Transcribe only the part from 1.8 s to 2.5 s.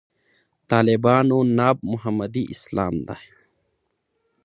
محمدي